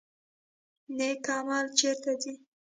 [0.97, 2.33] نیک عمل چیرته ځي؟